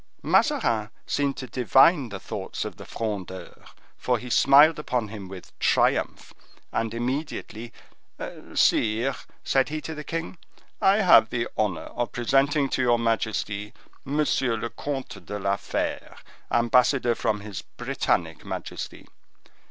Mazarin 0.23 0.89
seemed 1.05 1.37
to 1.37 1.45
divine 1.45 2.09
the 2.09 2.19
thoughts 2.19 2.65
of 2.65 2.77
the 2.77 2.85
Frondeur, 2.87 3.53
for 3.99 4.17
he 4.17 4.31
smiled 4.31 4.79
upon 4.79 5.09
him 5.09 5.27
with 5.27 5.51
triumph, 5.59 6.33
and 6.71 6.91
immediately,—"Sire," 6.95 9.13
said 9.43 9.69
he 9.69 9.79
to 9.81 9.93
the 9.93 10.03
king, 10.03 10.39
"I 10.81 11.01
have 11.01 11.29
the 11.29 11.47
honor 11.55 11.81
of 11.83 12.13
presenting 12.13 12.67
to 12.69 12.81
your 12.81 12.97
majesty, 12.97 13.73
Monsieur 14.03 14.57
le 14.57 14.71
Comte 14.71 15.23
de 15.23 15.37
la 15.37 15.55
Fere, 15.55 16.15
ambassador 16.49 17.13
from 17.13 17.41
his 17.41 17.61
Britannic 17.61 18.43
majesty. 18.43 19.07